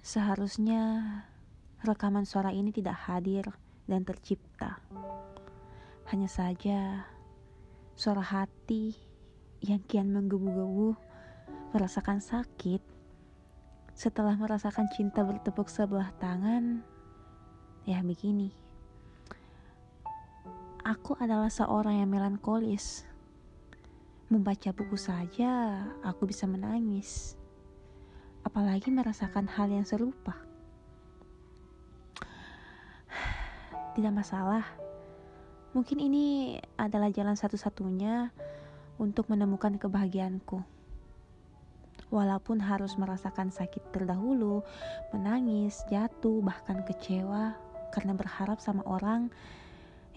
Seharusnya 0.00 1.04
rekaman 1.84 2.24
suara 2.24 2.56
ini 2.56 2.72
tidak 2.72 2.96
hadir 3.04 3.44
dan 3.84 4.00
tercipta. 4.00 4.80
Hanya 6.08 6.24
saja 6.24 7.04
suara 7.92 8.24
hati 8.24 8.96
yang 9.60 9.84
kian 9.84 10.08
menggebu-gebu 10.08 10.96
merasakan 11.76 12.24
sakit 12.24 12.80
setelah 13.92 14.32
merasakan 14.40 14.88
cinta 14.88 15.20
bertepuk 15.20 15.68
sebelah 15.68 16.08
tangan. 16.16 16.80
Ya 17.84 18.00
begini. 18.00 18.56
Aku 20.80 21.12
adalah 21.20 21.52
seorang 21.52 22.00
yang 22.00 22.08
melankolis. 22.08 23.04
Membaca 24.32 24.72
buku 24.72 24.96
saja 24.96 25.84
aku 26.00 26.24
bisa 26.24 26.48
menangis 26.48 27.39
apalagi 28.50 28.90
merasakan 28.90 29.46
hal 29.46 29.70
yang 29.70 29.86
serupa. 29.86 30.34
Tidak 33.94 34.10
masalah, 34.10 34.66
mungkin 35.70 36.02
ini 36.02 36.58
adalah 36.74 37.14
jalan 37.14 37.38
satu-satunya 37.38 38.34
untuk 38.98 39.30
menemukan 39.30 39.78
kebahagiaanku. 39.78 40.58
Walaupun 42.10 42.58
harus 42.58 42.98
merasakan 42.98 43.54
sakit 43.54 43.94
terdahulu, 43.94 44.66
menangis, 45.14 45.86
jatuh, 45.86 46.42
bahkan 46.42 46.82
kecewa 46.82 47.54
karena 47.94 48.18
berharap 48.18 48.58
sama 48.58 48.82
orang 48.82 49.30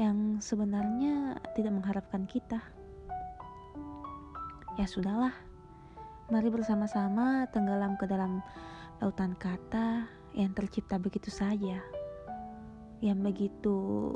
yang 0.00 0.40
sebenarnya 0.40 1.36
tidak 1.52 1.76
mengharapkan 1.76 2.24
kita. 2.24 2.64
Ya 4.80 4.88
sudahlah, 4.88 5.36
Mari 6.32 6.48
bersama-sama 6.48 7.44
tenggelam 7.52 8.00
ke 8.00 8.08
dalam 8.08 8.40
lautan 9.04 9.36
kata 9.36 10.08
yang 10.32 10.56
tercipta 10.56 10.96
begitu 10.96 11.28
saja, 11.28 11.76
yang 13.04 13.20
begitu 13.20 14.08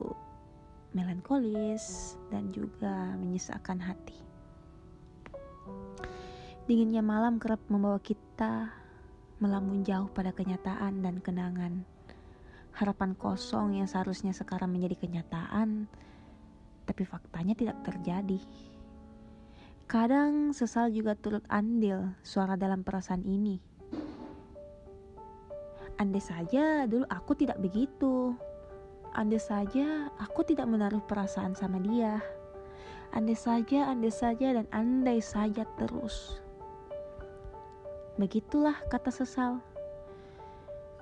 melankolis 0.96 2.16
dan 2.32 2.48
juga 2.56 3.12
menyesakkan 3.20 3.76
hati. 3.84 4.16
Dinginnya 6.64 7.04
malam 7.04 7.36
kerap 7.36 7.60
membawa 7.68 8.00
kita 8.00 8.72
melambung 9.36 9.84
jauh 9.84 10.08
pada 10.08 10.32
kenyataan 10.32 11.04
dan 11.04 11.20
kenangan. 11.20 11.84
Harapan 12.80 13.12
kosong 13.12 13.76
yang 13.76 13.92
seharusnya 13.92 14.32
sekarang 14.32 14.72
menjadi 14.72 15.04
kenyataan, 15.04 15.84
tapi 16.88 17.04
faktanya 17.04 17.52
tidak 17.52 17.76
terjadi. 17.84 18.40
Kadang 19.86 20.50
sesal 20.50 20.90
juga 20.90 21.14
turut 21.14 21.46
andil 21.46 22.10
suara 22.26 22.58
dalam 22.58 22.82
perasaan 22.82 23.22
ini. 23.22 23.62
Andai 26.02 26.18
saja 26.18 26.90
dulu 26.90 27.06
aku 27.06 27.38
tidak 27.38 27.62
begitu. 27.62 28.34
Andai 29.14 29.38
saja 29.38 30.10
aku 30.18 30.42
tidak 30.42 30.66
menaruh 30.66 30.98
perasaan 31.06 31.54
sama 31.54 31.78
dia. 31.78 32.18
Andai 33.14 33.38
saja, 33.38 33.86
andai 33.86 34.10
saja, 34.10 34.58
dan 34.58 34.66
andai 34.74 35.22
saja 35.22 35.62
terus. 35.78 36.42
Begitulah 38.18 38.74
kata 38.90 39.14
sesal. 39.14 39.62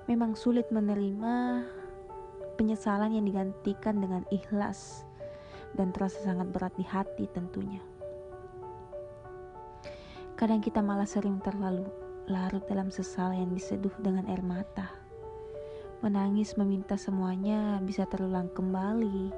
Memang 0.04 0.36
sulit 0.36 0.68
menerima 0.68 1.64
penyesalan 2.60 3.16
yang 3.16 3.24
digantikan 3.24 3.96
dengan 3.96 4.28
ikhlas 4.28 5.08
dan 5.72 5.88
terasa 5.88 6.20
sangat 6.20 6.52
berat 6.52 6.76
di 6.76 6.84
hati 6.84 7.24
tentunya. 7.32 7.93
Kadang 10.44 10.60
kita 10.60 10.84
malah 10.84 11.08
sering 11.08 11.40
terlalu 11.40 11.88
larut 12.28 12.60
dalam 12.68 12.92
sesal 12.92 13.32
yang 13.32 13.56
diseduh 13.56 13.96
dengan 13.96 14.28
air 14.28 14.44
mata. 14.44 14.92
Menangis 16.04 16.60
meminta 16.60 17.00
semuanya 17.00 17.80
bisa 17.80 18.04
terulang 18.04 18.52
kembali. 18.52 19.32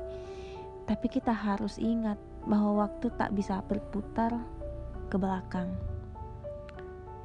Tapi 0.82 1.06
kita 1.06 1.30
harus 1.30 1.78
ingat 1.78 2.18
bahwa 2.50 2.82
waktu 2.91 3.06
tak 3.14 3.38
bisa 3.38 3.62
berputar 3.70 4.34
ke 5.06 5.14
belakang. 5.14 5.70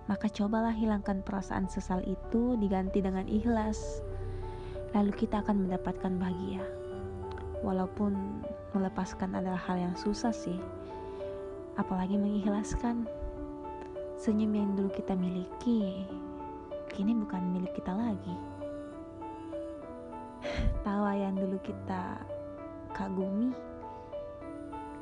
Maka 0.06 0.30
cobalah 0.30 0.78
hilangkan 0.78 1.26
perasaan 1.26 1.66
sesal 1.66 2.06
itu 2.06 2.54
diganti 2.62 3.02
dengan 3.02 3.26
ikhlas. 3.26 4.06
Lalu 4.94 5.26
kita 5.26 5.42
akan 5.42 5.66
mendapatkan 5.66 6.22
bahagia. 6.22 6.62
Walaupun 7.66 8.46
melepaskan 8.78 9.34
adalah 9.34 9.58
hal 9.66 9.82
yang 9.82 9.98
susah 9.98 10.30
sih. 10.30 10.62
Apalagi 11.82 12.14
mengikhlaskan. 12.22 13.21
Senyum 14.22 14.54
yang 14.54 14.78
dulu 14.78 14.94
kita 14.94 15.18
miliki, 15.18 16.06
kini 16.94 17.18
bukan 17.18 17.42
milik 17.58 17.74
kita 17.74 17.90
lagi. 17.90 18.38
Tawa 20.86 21.18
yang 21.18 21.34
dulu 21.34 21.58
kita 21.66 22.22
kagumi, 22.94 23.50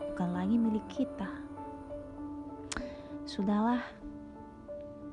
bukan 0.07 0.30
lagi 0.31 0.56
milik 0.56 0.88
kita. 0.88 1.28
Sudahlah, 3.28 3.84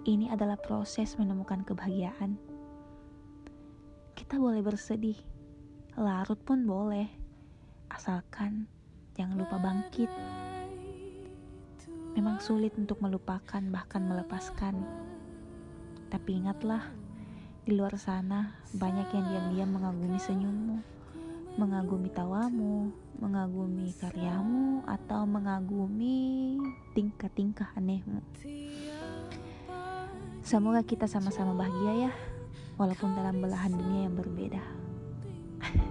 ini 0.07 0.31
adalah 0.31 0.55
proses 0.55 1.19
menemukan 1.19 1.67
kebahagiaan. 1.67 2.39
Kita 4.15 4.39
boleh 4.39 4.63
bersedih, 4.63 5.19
larut 5.99 6.39
pun 6.47 6.63
boleh, 6.63 7.11
asalkan 7.91 8.71
jangan 9.19 9.43
lupa 9.43 9.59
bangkit. 9.59 10.46
Memang 12.17 12.41
sulit 12.41 12.73
untuk 12.81 13.05
melupakan, 13.05 13.61
bahkan 13.69 14.01
melepaskan. 14.01 14.81
Tapi 16.09 16.41
ingatlah, 16.41 16.81
di 17.61 17.77
luar 17.77 17.93
sana 18.01 18.57
banyak 18.73 19.05
yang 19.13 19.27
diam-diam 19.29 19.77
mengagumi 19.77 20.17
senyummu, 20.17 20.81
mengagumi 21.61 22.09
tawamu, 22.09 22.89
mengagumi 23.21 23.93
karyamu, 24.01 24.81
atau 24.89 25.29
mengagumi 25.29 26.57
tingkah-tingkah 26.97 27.77
anehmu. 27.77 28.25
Semoga 30.41 30.81
kita 30.89 31.05
sama-sama 31.05 31.53
bahagia 31.53 32.09
ya, 32.09 32.13
walaupun 32.81 33.13
dalam 33.13 33.45
belahan 33.45 33.77
dunia 33.77 34.09
yang 34.09 34.17
berbeda. 34.17 34.65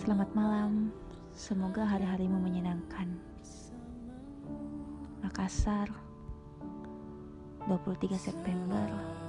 Selamat 0.00 0.32
malam, 0.32 0.88
semoga 1.36 1.84
hari-harimu 1.84 2.40
menyenangkan. 2.40 3.31
Makassar. 5.32 5.88
23 7.66 8.18
September. 8.18 8.84
2020 8.84 9.21